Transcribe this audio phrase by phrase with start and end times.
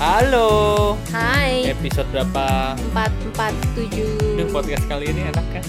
[0.00, 0.48] Halo.
[1.12, 1.68] Hai.
[1.68, 2.72] Episode berapa?
[3.36, 4.40] 447.
[4.40, 5.64] Duh, podcast kali ini enak kan?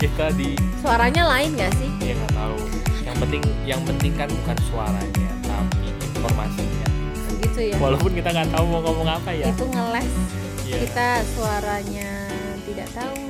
[0.00, 1.90] Kita di Suaranya lain gak sih?
[2.00, 2.56] ya nggak tahu.
[3.04, 6.88] Yang penting yang penting kan bukan suaranya, tapi informasinya.
[7.38, 7.76] Gitu ya.
[7.76, 9.46] Walaupun kita nggak tahu mau ngomong apa ya.
[9.46, 10.10] Itu ngeles.
[10.64, 10.76] Iya.
[10.82, 12.10] Kita suaranya
[12.64, 13.20] tidak tahu.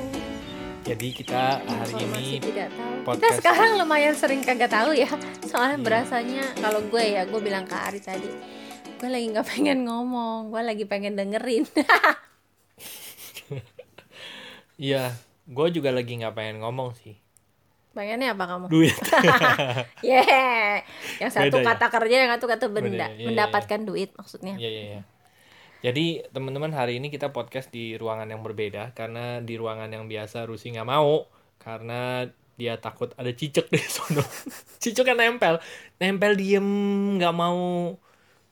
[0.82, 2.90] Jadi kita hari Informasi ini tidak tahu.
[2.94, 5.10] Kita podcast- sekarang lumayan sering kagak tahu ya.
[5.44, 5.84] Soalnya Iya.
[5.84, 8.30] berasanya kalau gue ya, gue bilang ke Ari tadi,
[9.02, 11.66] gue lagi nggak pengen ngomong, gue lagi pengen dengerin.
[14.82, 15.14] Iya,
[15.46, 17.14] gue juga lagi nggak pengen ngomong sih.
[17.94, 18.66] Pengennya apa kamu?
[18.66, 18.94] Duit.
[20.02, 20.82] Yeah.
[21.22, 21.66] Yang satu Beda ya?
[21.70, 22.90] kata kerja, yang satu kata benda.
[22.90, 23.06] Beda ya?
[23.06, 24.58] Iya, iya, Mendapatkan duit maksudnya.
[24.58, 25.00] Iya iya iya.
[25.86, 30.50] Jadi teman-teman hari ini kita podcast di ruangan yang berbeda karena di ruangan yang biasa
[30.50, 31.30] Rusi nggak mau
[31.62, 32.26] karena
[32.58, 34.24] dia takut ada cicak di sono.
[34.82, 35.62] cicak kan nempel,
[36.02, 36.66] nempel diem
[37.22, 37.94] nggak mau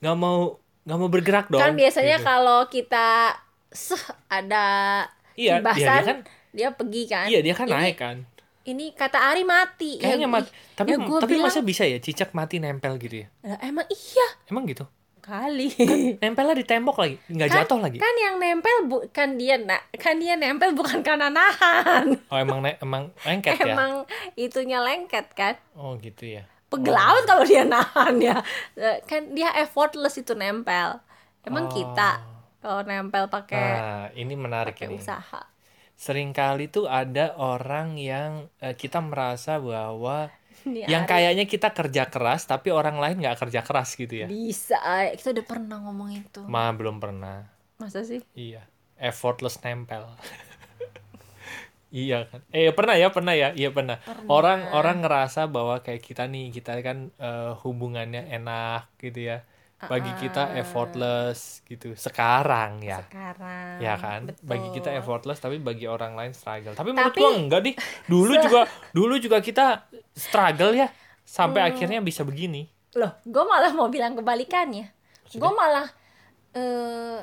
[0.00, 1.60] nggak mau nggak mau bergerak dong.
[1.60, 2.26] kan biasanya gitu.
[2.26, 3.36] kalau kita
[3.68, 4.64] seh ada
[5.32, 8.16] Iya, kibasan, dia- dia kan- dia pergi kan iya dia kan Ini- naik kan.
[8.62, 10.50] ini kata Ari mati Kayaknya ya, mati.
[10.74, 13.28] Tapi ya tapi bilang, masa bisa ya cicak mati nempel gitu ya?
[13.42, 14.84] "Lah, emang iya Emang gitu?
[15.20, 15.68] kali
[16.16, 17.98] Nempelnya di tembok lagi, nggak kan, jatuh lagi.
[17.98, 23.12] kan yang nempel bukan dia nak kan dia nempel bukan karena nahan Oh emang emang
[23.20, 23.68] lengket ya?
[23.70, 26.48] emang itunya lengket kan Oh gitu ya.
[26.70, 28.38] Pegelaut kalau dia nahan ya
[28.72, 31.02] Eh, kan dia effortless itu nempel
[31.42, 31.72] emang Oh.
[31.72, 32.22] kita
[32.58, 34.96] kalau nempel pakai Nah, ini menarik ini.
[34.96, 35.42] usaha
[35.92, 42.04] sering kali tuh ada orang yang eh, kita merasa bahwa Ini yang kayaknya kita kerja
[42.06, 44.26] keras tapi orang lain nggak kerja keras gitu ya.
[44.26, 45.12] bisa Ay.
[45.14, 47.48] kita udah pernah ngomong itu Ma belum pernah.
[47.76, 48.64] masa sih Iya.
[48.94, 50.04] Effortless nempel.
[51.92, 52.40] iya kan.
[52.48, 53.50] Eh pernah ya, pernah ya.
[53.52, 53.98] Iya pernah.
[54.26, 59.42] Orang orang ngerasa bahwa kayak kita nih, kita kan eh, hubungannya enak gitu ya.
[59.80, 61.96] Bagi kita effortless gitu.
[61.96, 63.00] Sekarang ya.
[63.02, 65.00] sekarang Ya kan, bagi kita betul.
[65.00, 66.72] effortless tapi bagi orang lain struggle.
[66.72, 67.72] Tapi menurut Tapi- gua enggak di.
[68.04, 68.60] Dulu juga
[68.92, 70.88] dulu juga kita struggle ya
[71.22, 71.70] sampai Hmm.
[71.70, 72.66] akhirnya bisa begini.
[72.90, 74.90] loh gue malah mau bilang kebalikannya
[75.30, 75.86] gue malah
[76.50, 77.22] eh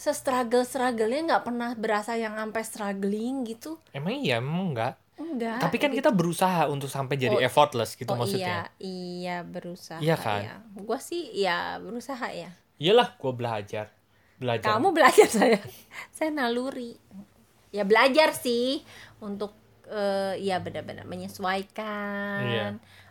[0.00, 4.96] se-struggle struggle-nya nggak pernah berasa yang sampai struggling gitu Emang iya, emang enggak.
[5.14, 8.72] enggak Tapi kan kita berusaha untuk sampai jadi Oh, effortless gitu oh maksudnya.
[8.72, 10.64] iya iya berusaha Iya kan?
[10.72, 12.48] gue sih ya berusaha ya
[12.80, 13.92] Iyalah, gua belajar.
[14.34, 14.72] Belajar.
[14.72, 15.60] kamu belajar saya
[16.16, 16.96] saya naluri
[17.68, 18.80] ya belajar sih
[19.20, 19.52] untuk
[19.84, 22.68] eh, ya benar-benar menyesuaikan Iya.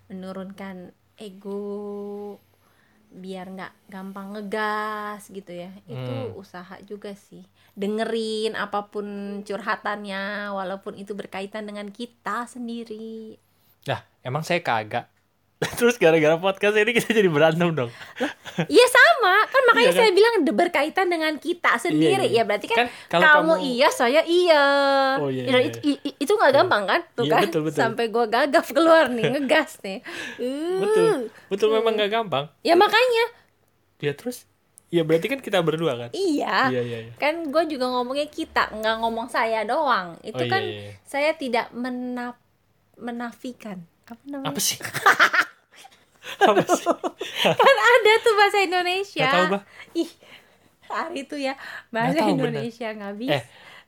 [0.09, 2.41] menurunkan ego
[3.09, 6.38] biar nggak gampang ngegas gitu ya itu Hmm.
[6.38, 7.42] usaha juga sih
[7.74, 9.06] dengerin apa pun
[9.42, 13.38] curhatannya walaupun itu berkaitan dengan kita sendiri
[13.88, 15.09] Nah, emang saya kagak.
[15.75, 17.92] Terus gara-gara podcast ini kita jadi berantem dong.
[18.68, 20.00] Iya sama kan makanya Iya kan?
[20.02, 22.40] saya bilang berkaitan dengan kita sendiri iya.
[22.40, 24.64] ya berarti kan, Kan kalau kamu, kamu- iya saya iya,
[25.16, 27.62] Oh, iya, Ya, iya, itu, i- i- itu nggak gampang kan tuh Iya, kan betul,
[27.66, 27.80] betul.
[27.80, 30.00] sampai gua gagap keluar nih ngegas nih
[30.44, 30.80] Uh.
[30.81, 31.18] Betul.
[31.47, 32.46] Betul memang nggak gampang.
[32.62, 33.26] ya makanya
[33.97, 34.44] Ya terus
[34.90, 36.09] Ya berarti kan kita berdua kan?
[36.12, 37.14] iya Iya, iya, iya.
[37.16, 40.91] kan gue juga ngomongnya kita nggak ngomong saya doang itu Oh, iya, kan iya, iya.
[41.03, 42.36] saya tidak menaf
[42.96, 44.76] menafikan apa namanya Apa sih?
[46.41, 46.85] Apa sih?
[47.44, 49.63] kan ada tuh bahasa Indonesia Nggak tahu, Bah.
[49.94, 50.11] ih
[50.88, 51.53] hari itu ya
[51.89, 52.33] bahasa bener.
[52.50, 53.44] Indonesia nggak bisa Eh,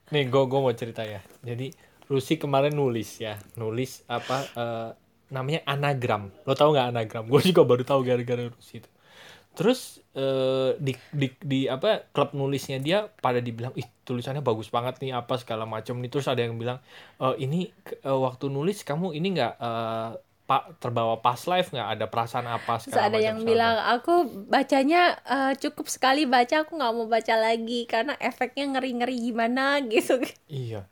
[0.10, 1.20] nih gue gue mau cerita ya.
[1.42, 1.72] Jadi
[2.06, 4.90] Rusi kemarin nulis ya, nulis apa eh,
[5.30, 6.28] namanya anagram.
[6.44, 7.24] Lo tau nggak anagram?
[7.26, 8.90] Gue juga baru tahu gara-gara Rusi itu.
[9.52, 15.00] Terus eh, di, di di apa klub nulisnya dia pada dibilang ih tulisannya bagus banget
[15.00, 16.80] nih apa segala macam nih terus ada yang bilang
[17.18, 17.68] "Eh, ini
[17.98, 20.12] eh, waktu nulis kamu ini nggak eh,
[20.52, 24.14] pak terbawa pas live nggak ada perasaan apa Terus segala ada yang bilang aku
[24.52, 30.20] bacanya eh, cukup sekali baca aku nggak mau baca lagi karena efeknya ngeri-ngeri gimana gitu.
[30.46, 30.84] Iya.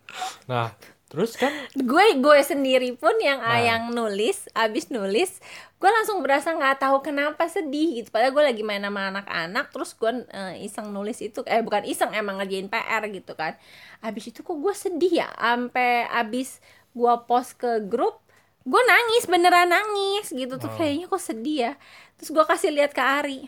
[0.48, 0.72] Nah,
[1.10, 3.60] terus kan gue gue sendiri pun yang Nah.
[3.60, 5.42] yang nulis, abis nulis,
[5.76, 8.14] gue langsung berasa nggak tahu kenapa sedih gitu.
[8.14, 12.14] Padahal gue lagi main sama anak-anak, terus gue eh, iseng nulis itu, eh bukan iseng
[12.14, 13.58] emang ngerjain PR gitu kan.
[14.00, 16.62] Abis itu kok gue sedih ya, sampai abis
[16.92, 18.22] gue post ke grup,
[18.62, 20.76] gue nangis beneran nangis gitu tuh Oh.
[20.76, 21.74] kayaknya kok sedih ya.
[22.16, 23.48] Terus gue kasih lihat ke Ari,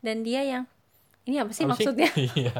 [0.00, 0.64] dan dia yang
[1.24, 1.86] ini apa sih apa sih?
[1.86, 2.10] maksudnya?
[2.36, 2.54] Iya.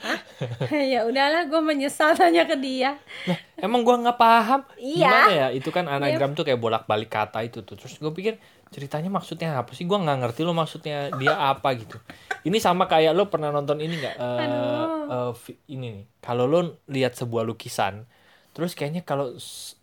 [0.96, 2.96] ya udahlah, gue menyesal tanya ke dia.
[3.28, 5.04] Lah, emang gua nggak paham Iya.
[5.04, 9.12] gimana ya itu kan anagram tuh kayak bolak-balik kata itu tuh terus gue pikir ceritanya
[9.12, 12.00] maksudnya apa sih gua nggak ngerti lo maksudnya dia apa gitu
[12.42, 14.88] ini sama kayak lo pernah nonton ini nggak Aduh.
[15.04, 18.08] eh, vi- ini nih kalau lo lihat sebuah lukisan
[18.50, 19.34] terus kayaknya kalau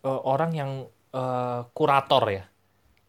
[0.04, 0.72] eh, orang yang
[1.12, 2.44] eh, kurator ya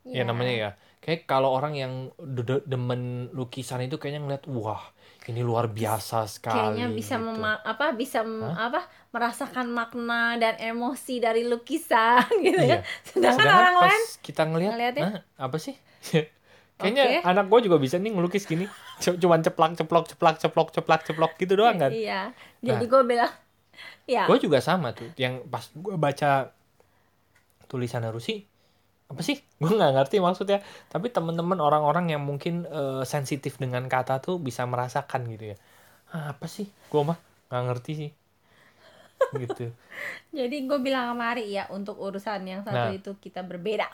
[0.08, 0.22] ya Iya.
[0.24, 4.82] namanya ya kayak kalau orang yang de- de- demen lukisan itu kayaknya ngeliat wah
[5.28, 7.26] ini luar biasa sekali kayaknya bisa gitu.
[7.28, 8.80] mema- apa bisa mem- apa
[9.12, 12.80] merasakan makna dan emosi dari lukisan gitu Iya.
[12.80, 15.76] ya sedangkan, Sedangkan orang lain kita ngelihat ngeliatnya, "Hah, apa sih
[16.80, 17.18] kayaknya Oke.
[17.26, 18.64] anak gue juga bisa nih ngelukis gini
[18.98, 22.30] cuman ceplak ceplok ceplak ceplok ceplak ceplok gitu doang kan iya
[22.62, 22.88] jadi Nah.
[22.88, 23.32] gue bilang
[24.04, 26.50] ya gue juga sama tuh yang pas gue baca
[27.64, 28.44] tulisan Rusi
[29.08, 29.40] apa sih?
[29.56, 30.60] Gue nggak ngerti maksudnya.
[30.86, 35.56] Tapi teman-teman orang-orang yang mungkin eh, sensitif dengan kata tuh bisa merasakan gitu ya.
[36.12, 36.68] "Ah, apa sih?
[36.92, 37.16] Gue mah
[37.48, 38.10] nggak ngerti sih.
[39.34, 39.72] Gitu.
[40.30, 42.92] Jadi gue bilang sama Ari ya untuk urusan yang satu Nah.
[42.92, 43.88] itu kita berbeda.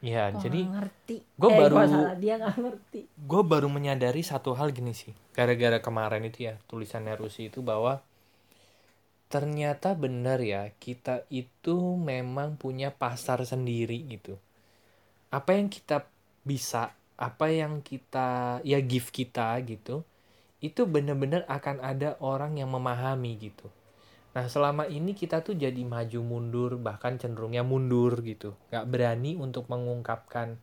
[0.00, 1.16] Ya Gua jadi ngerti.
[1.36, 3.00] gua eh, baru- gua salah dia nggak ngerti.
[3.16, 5.12] gue baru menyadari satu hal gini sih.
[5.32, 8.04] Gara-gara kemarin itu ya tulisannya Rusi itu bahwa
[9.30, 14.34] ternyata benar ya kita itu memang punya pasar sendiri gitu.
[15.30, 16.02] Apa yang kita
[16.42, 20.02] bisa apa yang kita ya gift kita gitu
[20.58, 23.70] itu benar-benar akan ada orang yang memahami gitu.
[24.34, 28.58] Nah selama ini kita tuh jadi maju mundur bahkan cenderungnya mundur gitu.
[28.74, 30.58] Nggak berani untuk mengungkapkan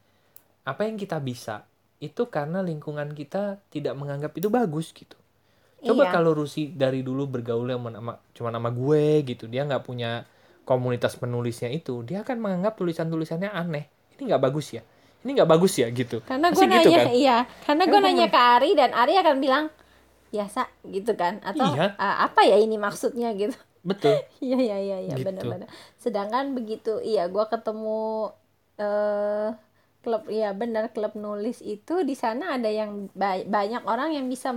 [0.68, 1.64] apa yang kita bisa.
[2.04, 5.16] Itu karena lingkungan kita tidak menganggap itu bagus gitu
[5.80, 6.12] coba Iya.
[6.12, 10.26] kalau Rusi dari dulu bergaul sama nama cuma nama gue gitu dia nggak punya
[10.64, 14.82] komunitas penulisnya itu dia akan menganggap tulisan-tulisannya aneh ini nggak bagus ya
[15.22, 17.08] ini nggak bagus ya gitu karena gue nanya gitu kan?
[17.10, 19.66] iya karena Kan gue gua nanya ke Ari dan Ari akan bilang
[20.28, 21.96] biasa gitu kan atau Iya.
[21.96, 25.24] "Ah, apa ya ini maksudnya gitu betul Iya iya iya iya Gitu.
[25.24, 25.70] benar-benar.
[25.96, 28.34] Sedangkan begitu iya gua ketemu
[28.76, 29.50] eh
[30.00, 34.52] klub iya benar klub nulis itu di sana ada yang ba- banyak orang yang bisa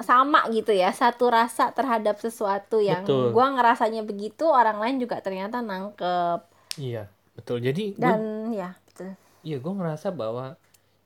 [0.00, 3.32] sama gitu ya satu rasa terhadap sesuatu yang Betul.
[3.32, 6.40] gua ngerasanya begitu orang lain juga ternyata nangkep
[6.80, 8.20] iya betul jadi dan
[8.52, 9.12] ya betul.
[9.46, 10.46] Iya, gue ngerasa bahwa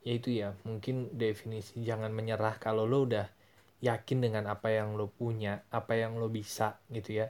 [0.06, 3.26] ya itu ya mungkin definisi jangan menyerah kalau lo udah
[3.84, 7.26] yakin dengan apa yang lo punya, apa yang lo bisa gitu ya.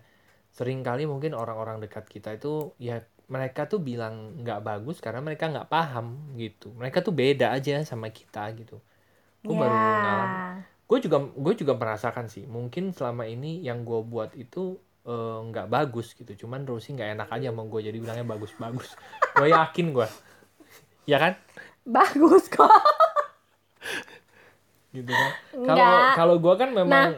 [0.56, 3.02] Seringkali mungkin orang-orang dekat kita itu ya
[3.34, 6.06] mereka tuh bilang nggak bagus karena mereka nggak paham
[6.38, 6.70] gitu.
[6.80, 8.78] Mereka tuh beda aja sama kita gitu.
[9.46, 10.02] Gue baru Ya.
[10.02, 10.42] ngalamin.
[10.90, 12.50] Gue juga gue juga merasakan sih.
[12.50, 14.74] Mungkin selama ini yang gue buat itu
[15.06, 16.34] eh, nggak bagus gitu.
[16.46, 18.98] Cuman Rosi nggak enak aja sama gue jadi bilangnya bagus-bagus.
[19.38, 20.08] gue yakin gue.
[21.06, 21.38] Ya kan?
[21.86, 22.68] bagus kok
[24.90, 25.32] gitu kan
[25.70, 27.08] kalau kalau gue kan memang Nah.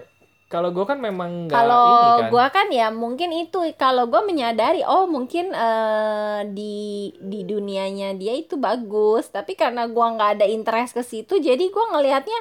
[0.53, 1.89] kalau gue kan memang nggak ini kalau
[2.21, 8.13] kan gua kan ya mungkin itu kalau gua menyadari oh mungkin eh, di di dunianya
[8.21, 12.37] dia itu bagus tapi karena gua nggak ada interest ke situ jadi gua ngelihatnya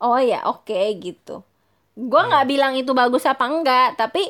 [0.00, 1.44] oh ya oke gitu.
[1.94, 4.28] Gua nggak bilang itu bagus apa enggak tapi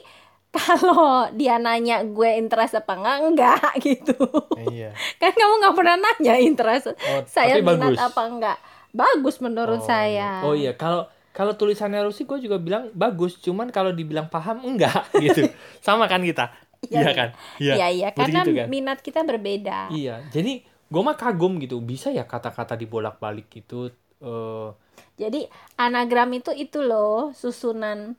[0.57, 4.19] kalau dia nanya gue interest apa enggak enggak gitu.
[4.59, 4.91] Iya.
[5.23, 7.99] Kan kamu nggak pernah nanya interest oh, saya minat bagus.
[8.03, 8.59] apa enggak.
[8.91, 10.43] Bagus menurut oh, saya.
[10.43, 10.75] oh iya.
[10.75, 13.39] Kalau kalau tulisannya Rusi gue juga bilang bagus.
[13.39, 15.47] Cuman kalau dibilang paham enggak gitu.
[15.79, 16.51] Sama kan kita?
[16.91, 17.29] Iya, iya kan?
[17.63, 17.75] Iya.
[17.79, 18.09] Iya iya.
[18.11, 18.67] Karena gitu kan?
[18.67, 19.95] minat kita berbeda.
[19.95, 20.27] Iya.
[20.35, 21.79] Jadi gue mah kagum gitu.
[21.79, 24.69] Bisa ya kata-kata dibolak-balik gitu eh
[25.17, 28.17] Jadi anagram itu itu loh susunan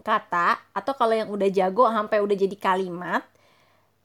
[0.00, 3.20] kata atau kalau yang udah jago sampai udah jadi kalimat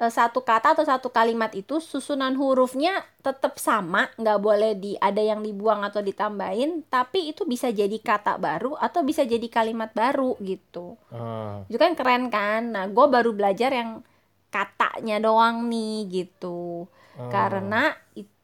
[0.04, 5.24] eh, satu kata atau satu kalimat itu susunan hurufnya tetap sama nggak boleh di ada
[5.24, 10.36] yang dibuang atau ditambahin tapi itu bisa jadi kata baru atau bisa jadi kalimat baru
[10.44, 11.00] gitu.
[11.16, 12.76] Ah, itu kan keren kan?
[12.76, 14.04] Nah gue baru belajar yang
[14.52, 16.92] katanya doang nih gitu.
[17.16, 17.32] Ah.
[17.32, 18.35] karena itu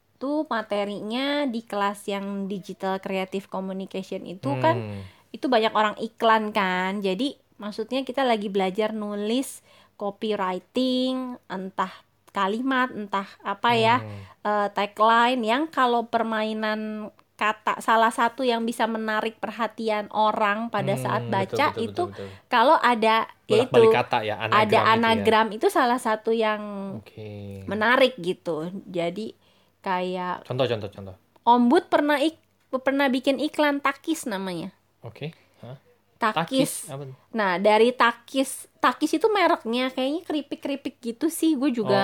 [0.46, 5.00] materinya di kelas yang digital creative communication itu kan Hmm,
[5.32, 9.64] itu banyak orang iklan kan jadi maksudnya kita lagi belajar nulis
[9.96, 11.92] copywriting entah
[12.32, 14.20] kalimat entah apa ya hmm.
[14.44, 21.26] eh, tagline yang kalau permainan kata salah satu yang bisa menarik perhatian orang pada saat
[21.26, 22.28] Hmm, baca betul, betul, itu betul, betul.
[22.46, 24.92] kalau ada yaitu bolak-balik kata ya anagram ada itu ya.
[24.94, 26.62] anagram itu salah satu yang
[27.02, 27.30] oke
[27.66, 29.34] menarik gitu jadi
[29.82, 31.16] kayak contoh contoh contoh.
[31.42, 32.38] Ombud pernah ik
[32.70, 34.72] pernah bikin iklan takis namanya.
[35.02, 35.76] Oke Hah?
[36.22, 37.10] takis, apa?
[37.34, 41.58] Nah dari takis takis itu mereknya kayaknya keripik keripik gitu sih.
[41.58, 42.00] Gue juga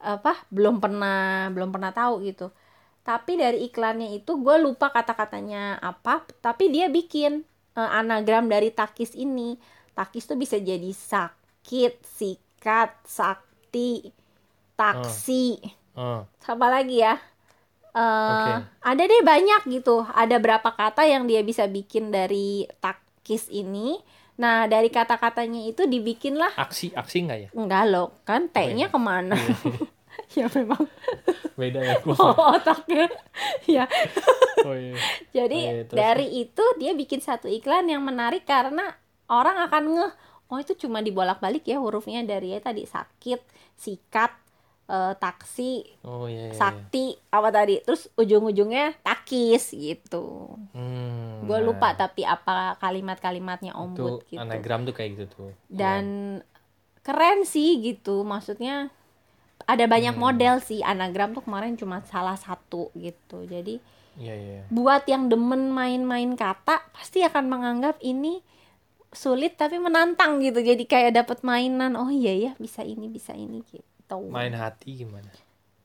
[0.00, 2.48] Oh, apa belum pernah belum pernah tahu gitu.
[3.02, 7.42] Tapi dari iklannya itu gue lupa kata-katanya apa tapi dia bikin
[7.76, 9.58] eh, anagram dari takis ini.
[9.92, 14.14] Takis tuh bisa jadi sakit sikat sakti
[14.78, 15.60] taksi
[15.98, 17.18] Oh, sama lagi ya.
[17.90, 18.52] Eh, Oke.
[18.86, 20.06] ada deh banyak gitu.
[20.06, 23.98] Ada berapa kata yang dia bisa bikin dari takis ini.
[24.38, 26.54] Nah dari kata-katanya itu dibikinlah.
[26.54, 27.48] Aksi aksi enggak ya?
[27.52, 28.92] Enggak loh kan T-nya iya.
[28.92, 29.36] ke mana?
[30.34, 30.84] Ya memang.
[31.54, 32.14] Beda ya gua
[32.58, 33.06] otaknya.
[33.66, 33.86] Ya.
[34.66, 34.94] Oh iya.
[35.30, 35.98] Jadi Oh, iya, terus?
[35.98, 38.94] dari itu dia bikin satu iklan yang menarik karena
[39.30, 40.12] orang akan ngeh
[40.50, 43.40] oh itu cuma dibolak-balik ya hurufnya dari ya tadi sakit
[43.78, 44.34] sikat
[44.90, 46.58] eh, taksi oh iya, iya, iya.
[46.58, 47.78] sakti apa tadi?
[47.86, 50.58] Terus ujung-ujungnya takis gitu.
[50.74, 54.42] Hmm, gue nah, lupa tapi apa kalimat-kalimatnya itu ombud gitu.
[54.42, 55.50] anagram tuh kayak gitu tuh.
[55.70, 56.04] Dan
[57.06, 58.26] keren sih gitu.
[58.26, 58.90] Maksudnya
[59.70, 60.24] ada banyak Hmm.
[60.26, 60.82] model sih.
[60.82, 63.46] Anagram tuh kemarin cuma salah satu gitu.
[63.46, 63.78] Jadi
[64.18, 64.60] iya iya.
[64.74, 68.42] buat yang demen main-main kata pasti akan menganggap ini
[69.14, 70.58] sulit tapi menantang gitu.
[70.58, 75.30] Jadi kayak dapat mainan oh iya ya bisa ini bisa ini gitu main hati gimana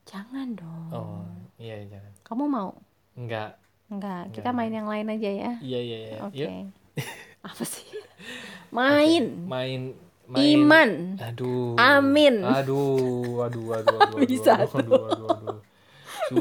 [0.05, 1.25] jangan dong oh
[1.57, 2.69] iya iya, jangan kamu mau
[3.13, 4.57] enggak enggak kita Jangan.
[4.57, 6.49] main yang lain aja ya iya iya iya oke Yuk.
[7.49, 7.85] apa sih
[8.77, 9.81] main main
[10.25, 12.41] iman aduh Amin.
[12.41, 15.59] aduh aduh aduh aduh Bisa aduh, aduh, aduh, aduh.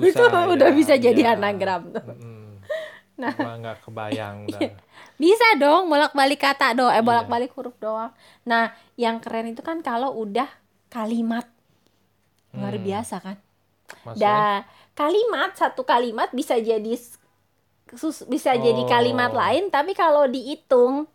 [0.01, 1.37] Itu Susah udah ya, bisa jadi ya.
[1.37, 2.01] anagram tuh.
[2.01, 2.57] Mm-mm.
[3.21, 4.73] Gua nggak kebayang dah.
[5.15, 7.05] Bisa dong bolak-balik kata do, eh Iya.
[7.05, 8.09] bolak-balik huruf doang.
[8.49, 10.49] Nah, yang keren itu kan kalau udah
[10.89, 11.45] kalimat
[12.55, 12.85] luar Hmm.
[12.85, 13.37] biasa kan.
[14.03, 14.23] Maksudnya?
[14.23, 14.39] Da
[14.95, 16.95] kalimat satu kalimat bisa jadi
[17.91, 18.89] sus- bisa jadi Oh.
[18.89, 21.07] kalimat lain, tapi kalau dihitung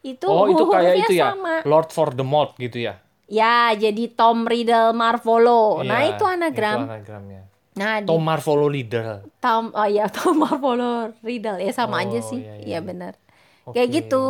[0.00, 1.64] itu oh itu kayak itu ya sama.
[1.64, 5.80] Lord for the Mold gitu ya Ya, jadi Tom Riddle Marvolo.
[5.80, 6.78] nah, Iya, itu anagram.
[6.78, 7.42] itu anagramnya
[7.74, 12.20] Nah, di Tom Marvolo leader Tom oh ya Tom Marvolo Riddle ya sama Oh, aja
[12.20, 12.38] sih.
[12.38, 12.80] iya, iya, Iya iya.
[12.80, 13.12] benar.
[13.66, 13.96] Kayak Oke.
[13.98, 14.24] gitu.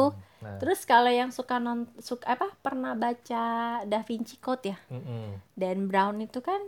[0.45, 3.45] Nah, Terus kalau yang suka non suka apa pernah baca
[3.89, 4.79] Da Vinci Code ya?
[4.93, 5.41] mm-mm.
[5.57, 6.61] Dan Brown itu kan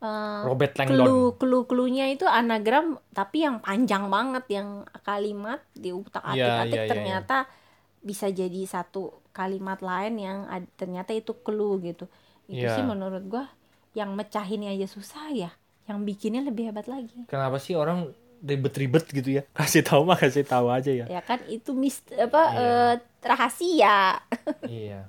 [0.00, 4.68] eh, Robert Langdon clue cluenya itu anagram tapi yang panjang banget yang
[5.02, 7.36] kalimat diutak-atik Iya, atik iya, iya, ternyata
[8.04, 12.04] bisa jadi satu kalimat lain yang ad- ternyata itu clue gitu.
[12.46, 12.76] Itu Iya.
[12.76, 13.48] sih menurut gua
[13.96, 15.50] yang mecahinnya aja susah ya,
[15.88, 17.24] yang bikinnya lebih hebat lagi.
[17.30, 18.10] kenapa sih orang
[18.40, 22.42] ribet-ribet gitu ya kasih tahu mah kasih tahu aja ya Ya kan itu mis apa
[22.50, 22.58] Iya.
[22.58, 23.98] eh, rahasia.
[24.82, 25.00] iya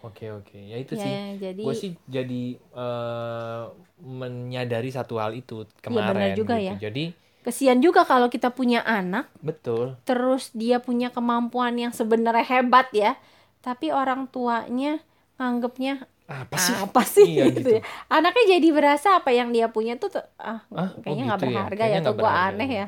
[0.00, 3.62] oke oke ya itu Ya, sih jadi gue sih jadi eh,
[3.98, 6.66] menyadari satu hal itu Iya, benar kemarin juga gitu.
[6.66, 6.74] ya.
[6.78, 7.04] jadi
[7.42, 13.14] kesian juga kalau kita punya anak betul terus dia punya kemampuan yang sebenarnya hebat ya
[13.60, 14.98] tapi orang tuanya
[15.36, 16.74] nganggepnya apa sih?
[16.74, 17.26] apa sih?
[17.38, 17.70] Iya, gitu gitu.
[17.78, 17.82] ya.
[18.10, 21.46] Anaknya jadi berasa apa yang dia punya tuh tuh, ah Ah, oh kayaknya nggak gitu
[21.46, 21.54] ya?
[21.54, 22.86] berharga ya, nggak tuh gua berharga, aneh ya.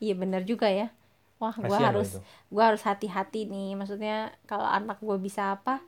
[0.00, 0.88] Iya benar juga ya.
[1.40, 2.10] Wah loh harus
[2.52, 3.74] gua harus hati-hati nih.
[3.74, 5.82] Maksudnya kalau anak gua bisa apa?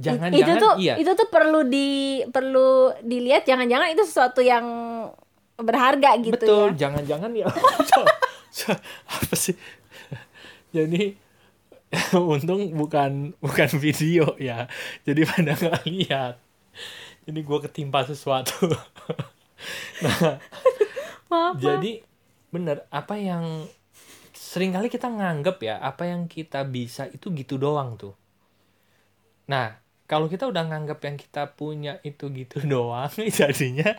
[0.00, 0.94] Jangan itu jangan tuh iya.
[0.96, 3.44] itu tuh perlu di perlu dilihat.
[3.48, 4.64] Jangan-jangan itu sesuatu yang
[5.60, 6.88] berharga gitu betul ya.
[6.88, 7.46] jangan-jangan ya.
[9.20, 9.54] Apa sih?
[10.72, 11.29] Jadi
[12.14, 14.70] untung bukan bukan video ya.
[15.02, 16.34] Jadi pada nggak lihat.
[17.26, 18.54] Jadi gue ketimpa sesuatu.
[20.00, 20.40] Nah
[21.28, 22.00] Maaf, jadi
[22.48, 23.68] bener apa yang
[24.32, 28.16] sering kali kita nganggep ya apa yang kita bisa itu gitu doang tuh.
[29.46, 29.76] Nah
[30.08, 33.94] kalau kita udah nganggep yang kita punya itu gitu doang jadinya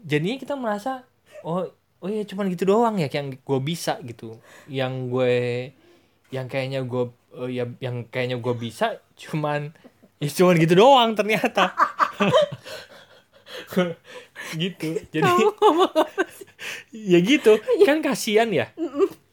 [0.00, 1.04] jadinya kita merasa
[1.44, 1.68] oh
[2.00, 4.38] oh ya cuman gitu doang ya yang gue bisa gitu.
[4.70, 5.36] Yang gue
[6.34, 7.10] yang kayaknya gue
[7.44, 9.70] eh, ya yang kayaknya gue bisa cuman
[10.18, 11.72] ya cuman gitu doang ternyata.
[14.52, 15.32] Gitu jadi
[16.92, 18.70] ya gitu kan kasihan ya.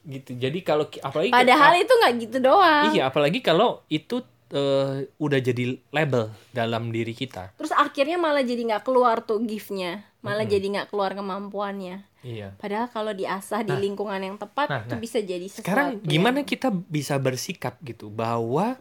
[0.02, 2.90] Gitu jadi kalau apalagi padahal itu nggak gitu doang.
[2.90, 7.54] Iya apalagi kalau itu eh, udah jadi label dalam diri kita.
[7.60, 10.02] Terus akhirnya malah jadi nggak keluar tuh giftnya.
[10.24, 12.56] Malah jadi nggak keluar kemampuannya iya.
[12.56, 13.78] Padahal kalau diasah di Nah.
[13.78, 15.00] lingkungan yang tepat Nah, itu nah.
[15.00, 18.80] bisa jadi sesuatu sekarang gimana yang- kita bisa bersikap gitu bahwa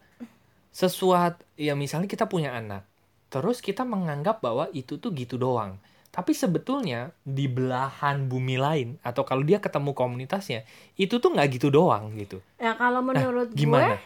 [0.71, 2.87] sesuatu ya misalnya kita punya anak
[3.29, 5.77] terus kita menganggap bahwa itu tuh gitu doang.
[6.13, 10.61] Tapi sebetulnya di belahan bumi lain atau kalau dia ketemu komunitasnya
[10.93, 12.37] itu tuh nggak gitu doang gitu.
[12.61, 13.97] Ya kalau Nah, menurut gimana?
[13.97, 14.05] Gue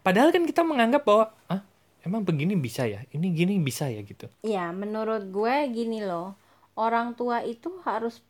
[0.00, 1.64] padahal kan kita menganggap bahwa ah
[2.04, 3.00] emang begini bisa ya?
[3.08, 4.04] Ini gini bisa ya?
[4.04, 4.28] gitu.
[4.44, 6.36] Ya menurut gue gini loh.
[6.76, 8.20] Orang tua itu harus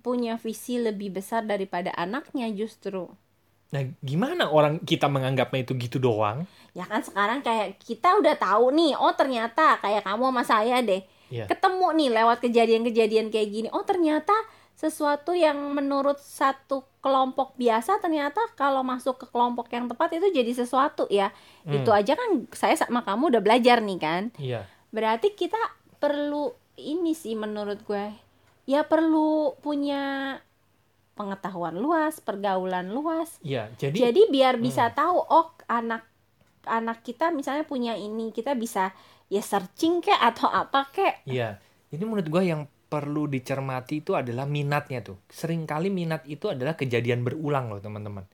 [0.00, 3.10] punya visi lebih besar daripada anaknya justru.
[3.68, 6.48] Nah gimana orang kita menganggapnya itu gitu doang?
[6.72, 11.02] Ya kan sekarang kayak kita udah tahu nih oh ternyata kayak kamu sama saya deh.
[11.28, 11.44] Iya.
[11.44, 14.32] ketemu nih lewat kejadian-kejadian kayak gini oh ternyata
[14.72, 20.52] sesuatu yang menurut satu kelompok biasa ternyata kalau masuk ke kelompok yang tepat itu jadi
[20.56, 21.28] sesuatu ya.
[21.68, 21.82] Hmm.
[21.82, 24.22] itu aja kan saya sama kamu udah belajar nih kan.
[24.40, 24.64] Iya.
[24.88, 25.60] Berarti kita
[26.00, 28.27] perlu ini sih menurut gue
[28.68, 30.36] ya perlu punya
[31.16, 36.06] pengetahuan luas pergaulan luas iya jadi jadi biar bisa tahu oh anak
[36.62, 38.92] anak kita misalnya punya ini kita bisa
[39.26, 41.56] ya searching kek atau apa kek Iya,
[41.90, 45.20] ini menurut gua yang perlu dicermati itu adalah minatnya tuh.
[45.28, 48.24] Seringkali minat itu adalah kejadian berulang loh teman-teman.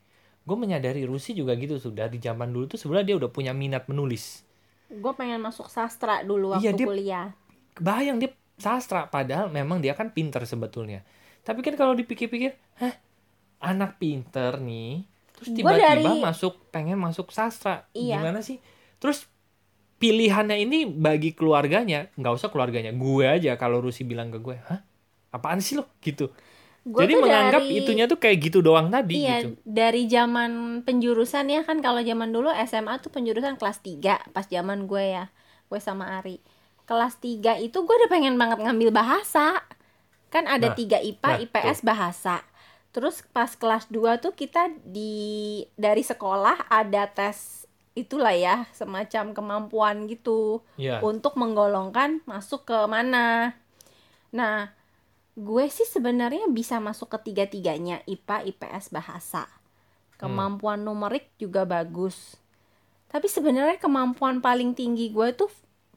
[0.47, 3.91] Gue menyadari Rusi juga gitu sudah di zaman dulu tuh sebenarnya dia udah punya minat
[3.91, 4.47] menulis.
[4.87, 7.27] gue pengen masuk sastra dulu waktu Iya, dia- kuliah
[7.83, 11.03] Bayang dia sastra padahal memang dia kan pinter sebetulnya.
[11.43, 12.95] Tapi kan kalau dipikir-pikir, hah
[13.61, 18.21] anak pinter nih, terus tiba-tiba dari- masuk pengen masuk sastra, Iya.
[18.21, 18.61] gimana sih?
[18.97, 19.29] Terus
[19.97, 24.81] pilihannya ini bagi keluarganya, nggak usah keluarganya, gue aja kalau Rusi bilang ke gue, hah
[25.31, 26.31] apaan sih lo gitu.
[26.85, 29.57] Gua Jadi menganggap dari- itunya tuh kayak gitu doang tadi Iya, gitu.
[29.65, 34.85] dari zaman penjurusan ya kan kalau zaman dulu SMA tuh penjurusan kelas 3 pas zaman
[34.85, 35.33] gue ya.
[35.65, 36.45] Gue sama Ari.
[36.85, 39.65] Kelas 3 itu gue udah pengen banget ngambil bahasa.
[40.29, 42.37] Kan ada Nah, tiga IPA, nah, IPS, bahasa.
[42.93, 47.65] Terus pas kelas 2 tuh kita di dari sekolah ada tes
[47.95, 50.99] itulah ya, semacam kemampuan gitu Iya.
[51.01, 53.55] untuk menggolongkan masuk ke mana.
[54.35, 54.75] Nah,
[55.39, 59.47] gue sih sebenarnya bisa masuk ke tiga-tiganya, IPA, IPS, bahasa.
[60.19, 62.35] Kemampuan numerik juga bagus.
[63.11, 65.51] Tapi sebenarnya kemampuan paling tinggi gue tuh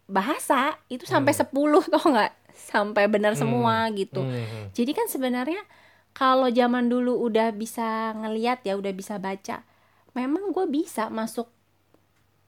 [0.07, 1.51] bahasa, itu sampai 10
[1.93, 2.33] tau nggak?
[2.57, 4.23] Sampai benar semua gitu.
[4.23, 4.71] Hmm.
[4.73, 5.61] Jadi kan sebenarnya
[6.17, 9.61] kalau zaman dulu udah bisa ngeliat ya, udah bisa baca,
[10.17, 11.45] memang gue bisa masuk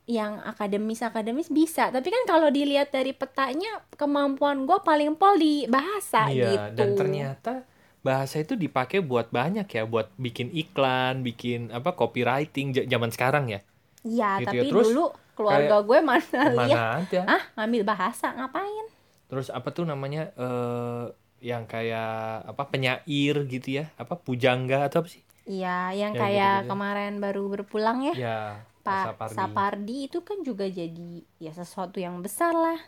[0.09, 1.93] yang akademis akademis bisa.
[1.93, 6.81] Tapi kan kalau dilihat dari petanya, kemampuan gue paling pol di bahasa Iya, gitu.
[6.81, 7.53] dan ternyata
[8.01, 13.61] bahasa itu dipakai buat banyak ya, buat bikin iklan, bikin apa copywriting zaman sekarang ya.
[14.01, 14.61] Iya, gitu ya.
[14.65, 15.05] tapi Terus dulu
[15.39, 17.22] keluarga gue mana lihat, ada.
[17.24, 18.86] ah ngambil bahasa ngapain?
[19.29, 21.05] Terus apa tuh namanya eh
[21.39, 25.24] yang kayak apa penyair gitu ya, apa pujangga atau apa sih?
[25.50, 26.69] Iya, yang Ya, kayak gitu-gitu.
[26.69, 28.15] kemarin baru berpulang ya.
[28.15, 28.38] Ya,
[28.86, 29.36] Pak Sapardi.
[29.38, 32.79] Sapardi itu kan juga jadi ya sesuatu yang besar lah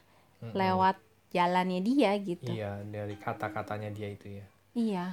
[0.44, 0.52] Mm-mm.
[0.58, 0.98] lewat
[1.36, 2.52] jalannya dia gitu.
[2.52, 4.46] Iya, dari kata-katanya dia itu ya.
[4.76, 5.06] Iya.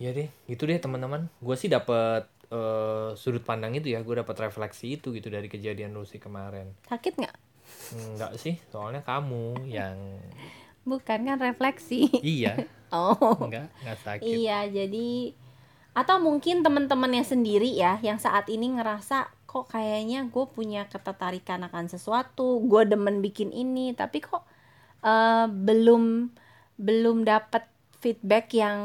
[0.00, 1.28] Iya deh, gitu deh teman-teman.
[1.44, 5.94] Gue sih dapet eh, sudut pandang itu ya, gue dapet refleksi itu gitu dari kejadian
[5.94, 6.74] Lucy kemarin.
[6.86, 7.36] Sakit nggak?
[7.94, 10.18] Enggak sih, soalnya kamu yang
[10.82, 12.08] Bukan kan refleksi.
[12.20, 12.56] iya,
[12.90, 13.14] Oh.
[13.46, 14.26] enggak, enggak sakit.
[14.26, 15.34] Iya, jadi
[15.90, 21.86] atau mungkin teman-temannya sendiri ya yang saat ini ngerasa kok kayaknya gue punya ketertarikan akan
[21.86, 24.42] sesuatu, gue demen bikin ini, tapi kok
[25.02, 26.30] eh, belum
[26.80, 27.66] belum dapat
[28.00, 28.80] feedback yang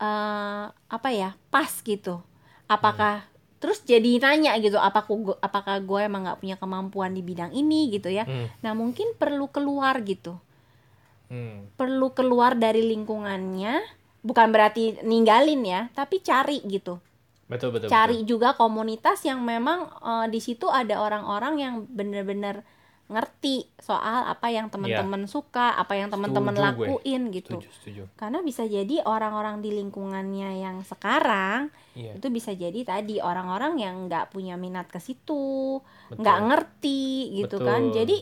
[0.00, 2.20] eh, apa ya pas gitu.
[2.66, 3.26] Apakah
[3.56, 7.88] terus jadi nanya gitu, apakah gue apakah gue emang nggak punya kemampuan di bidang ini
[7.94, 8.26] gitu ya?
[8.26, 10.36] Hmm, Nah mungkin perlu keluar gitu.
[11.26, 13.82] Hmm, perlu keluar dari lingkungannya
[14.22, 16.98] bukan berarti ninggalin ya tapi cari gitu.
[17.46, 17.86] Betul betul.
[17.86, 22.66] cari juga komunitas yang memang eh, di situ ada orang-orang yang bener-bener
[23.06, 26.62] ngerti soal apa yang teman-teman suka apa yang teman-teman gue.
[26.62, 27.36] lakuin betul.
[27.36, 28.02] gitu Setuju, setuju.
[28.14, 33.94] karena bisa jadi orang-orang di lingkungannya yang sekarang Iya, itu bisa jadi tadi orang-orang yang
[34.04, 35.78] nggak punya minat ke situ
[36.10, 37.96] nggak ngerti gitu kan Betul.
[37.96, 38.16] jadi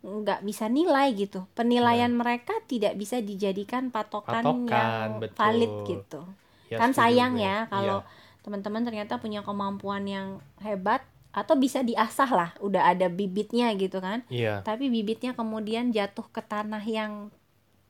[0.00, 5.36] nggak bisa nilai gitu penilaian mereka tidak bisa dijadikan patokan, Patokan, yang betul.
[5.36, 6.20] valid gitu
[6.66, 7.44] Ya, kan sayang gue.
[7.44, 10.26] ya kalau Iya, teman-teman ternyata punya kemampuan yang
[10.56, 16.26] hebat atau bisa diasah lah udah ada bibitnya gitu kan Iya, tapi bibitnya kemudian jatuh
[16.30, 17.30] ke tanah yang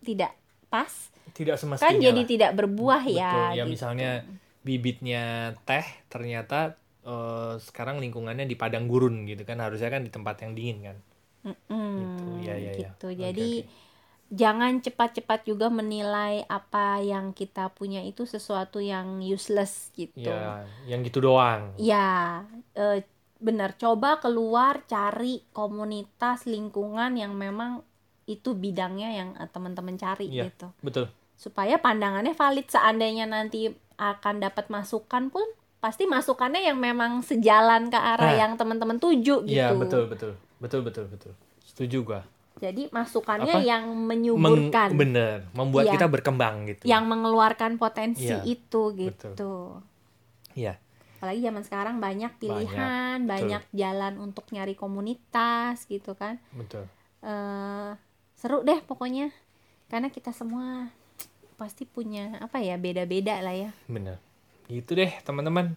[0.04, 0.32] tidak
[0.68, 0.90] pas
[1.32, 1.88] tidak semestinya.
[1.88, 2.28] kan jadi lah.
[2.28, 3.16] tidak berbuah Betul.
[3.16, 3.72] ya Ya gitu.
[3.72, 4.10] misalnya
[4.60, 5.24] bibitnya
[5.64, 10.52] teh ternyata eh, sekarang lingkungannya di padang gurun gitu kan harusnya kan di tempat yang
[10.52, 10.96] dingin kan.
[11.40, 12.90] Mm-mm, Gitu, iya, iya, iya.
[12.92, 13.06] gitu.
[13.08, 13.68] Oke, Jadi oke.
[14.30, 20.20] jangan cepat-cepat juga menilai apa yang kita punya itu sesuatu yang useless gitu.
[20.20, 21.72] Ya, yang gitu doang.
[21.80, 22.44] Ya,
[22.76, 23.02] eh,
[23.40, 23.74] benar.
[23.74, 27.80] Coba keluar cari komunitas lingkungan yang memang
[28.24, 30.46] itu bidangnya yang eh, teman-teman cari Iya.
[30.46, 30.70] gitu.
[30.80, 31.08] Betul.
[31.34, 35.44] Supaya pandangannya valid seandainya nanti akan dapat masukan pun
[35.76, 38.38] pasti masukannya yang memang sejalan ke arah Nah.
[38.38, 39.50] yang teman-teman tuju gitu.
[39.50, 40.32] Iya, betul, betul.
[40.60, 41.32] Betul, betul, betul.
[41.64, 42.20] Setuju gua.
[42.60, 43.64] Jadi masukannya Apa?
[43.64, 45.92] yang Meng- menyuburkan, bener, membuat Iya.
[45.96, 46.84] kita berkembang gitu.
[46.84, 49.32] yang mengeluarkan potensi Iya, itu betul.
[49.32, 49.52] gitu.
[51.20, 53.76] Apalagi zaman sekarang banyak pilihan, banyak, betul.
[53.76, 56.40] jalan untuk nyari komunitas gitu kan.
[56.56, 56.88] Betul.
[57.20, 57.92] eh
[58.40, 59.28] seru deh pokoknya.
[59.92, 60.88] Karena kita semua
[61.60, 63.70] pasti punya apa ya beda-beda lah ya.
[63.84, 64.16] Bener.
[64.64, 65.76] Gitu deh, teman-teman.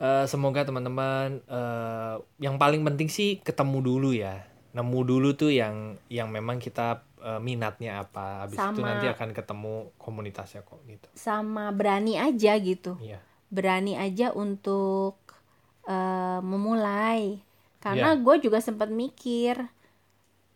[0.00, 4.48] Eh, semoga teman-teman eh, yang paling penting sih ketemu dulu ya.
[4.72, 8.48] Nemu dulu tuh yang yang memang kita eh, minatnya apa.
[8.48, 8.96] Habis itu Sama.
[8.96, 11.08] nanti akan ketemu komunitasnya kok gitu.
[11.12, 12.96] Sama berani aja gitu.
[12.96, 13.20] Iya.
[13.56, 15.16] Berani aja untuk
[15.88, 17.40] eh, memulai.
[17.84, 18.22] Karena Iya.
[18.24, 19.56] gue juga sempat mikir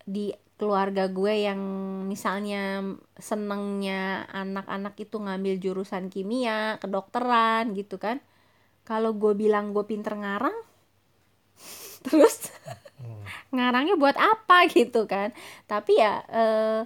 [0.06, 1.60] di keluarga gue yang
[2.06, 2.82] misalnya
[3.18, 8.22] senengnya anak-anak itu ngambil jurusan kimia, kedokteran gitu kan.
[8.88, 10.56] Kalau gue bilang gue pinter ngarang,
[12.06, 12.50] terus
[13.54, 15.32] ngarangnya buat apa gitu kan.
[15.70, 16.80] Tapi ya eh,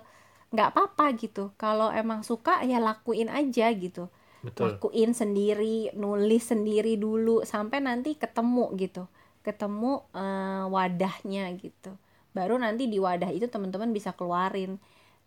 [0.55, 1.53] nggak apa-apa gitu.
[1.61, 4.09] Kalau emang suka ya lakuin aja gitu.
[4.45, 4.77] Betul.
[4.77, 9.07] Lakuin sendiri, nulis sendiri dulu sampai nanti ketemu gitu.
[9.41, 11.95] Ketemu eh, wadahnya gitu
[12.37, 14.77] baru nanti di wadah itu teman-teman bisa keluarin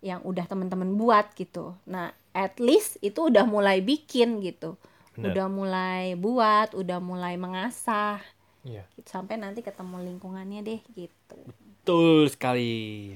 [0.06, 4.78] yang udah teman-teman buat gitu nah at least itu udah mulai bikin gitu
[5.18, 5.34] Bener.
[5.34, 8.22] udah mulai buat udah mulai mengasah
[8.62, 8.86] gitu.
[9.10, 11.40] sampai nanti ketemu lingkungannya deh gitu
[11.80, 12.70] Betul sekali.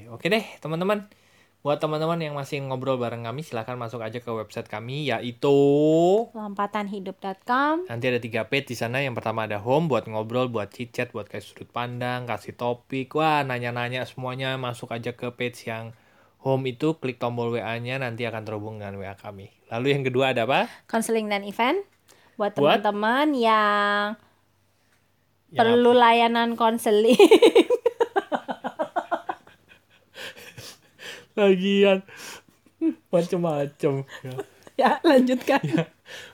[0.09, 1.05] Oke deh, teman-teman.
[1.63, 5.47] Buat teman-teman yang masih ngobrol bareng kami, silahkan masuk aja ke website kami, yaitu
[6.35, 8.99] lompatanhidup.com nanti ada tiga page di sana.
[8.99, 13.47] Yang pertama ada home buat ngobrol, buat chit-chat, buat kasih sudut pandang, kasih topik, wah
[13.47, 15.95] nanya-nanya semuanya masuk aja ke page yang
[16.43, 19.47] home itu, klik tombol WA-nya, nanti akan terhubung dengan WA kami.
[19.71, 20.67] Lalu yang kedua ada apa?
[20.91, 21.79] konseling dan event.
[22.35, 24.19] Buat teman-teman yang
[25.47, 27.15] Yang perlu layanan konseling
[31.33, 32.05] Lagian
[33.09, 34.03] macem-macem.
[34.23, 34.33] Ya.
[34.77, 35.63] ya lanjutkan.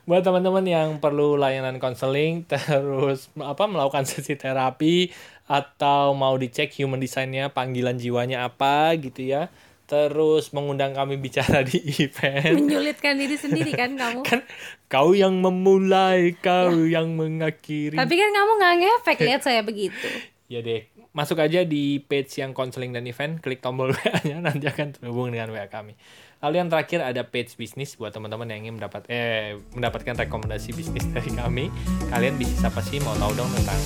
[0.04, 5.14] Buat teman-teman yang perlu layanan konseling terus apa melakukan sesi terapi
[5.50, 9.54] atau mau dicek human design-nya panggilan jiwanya apa gitu ya.
[9.90, 12.62] Terus mengundang kami bicara di event.
[12.62, 14.22] Menyulitkan diri sendiri kan kamu?
[14.22, 14.46] Kan
[14.86, 17.98] kau yang memulai kau yang mengakhiri.
[17.98, 20.06] Tapi kan kamu nggak ngefek lihat saya begitu.
[20.46, 24.94] Ya deh masuk aja di page yang konseling dan event klik tombol WA-nya nanti akan
[24.94, 25.98] terhubung dengan WA kami.
[26.40, 31.06] Lalu yang terakhir ada page bisnis buat teman-teman yang ingin mendapat eh mendapatkan rekomendasi bisnis
[31.16, 31.74] dari kami.
[32.14, 33.02] Kalian bisa siapa sih?
[33.02, 33.80] Mau tahu dong tentang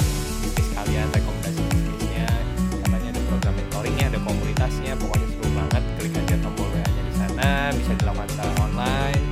[0.44, 2.28] bisnis kalian rekomendasi bisnisnya.
[2.84, 5.84] Katanya ada program mentoringnya ada komunitasnya pokoknya seru banget.
[5.98, 9.24] Klik aja tombol WA-nya di sana bisa dilakukan secara online.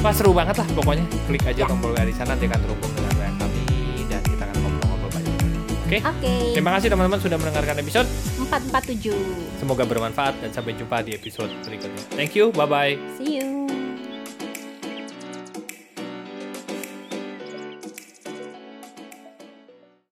[0.00, 1.04] Wah seru banget lah pokoknya.
[1.28, 3.19] Klik aja tombol WA di sana nanti akan terhubung dengan
[5.90, 8.06] oke oke Terima kasih teman-teman sudah mendengarkan episode.
[8.46, 12.02] 447 Semoga bermanfaat dan sampai jumpa di episode berikutnya.
[12.14, 12.94] Thank you, bye bye.
[13.18, 13.59] see you